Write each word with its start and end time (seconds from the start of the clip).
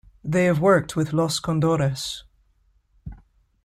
They 0.23 0.45
have 0.45 0.59
worked 0.59 0.95
with 0.95 1.13
Los 1.13 1.39
Condores. 1.39 2.23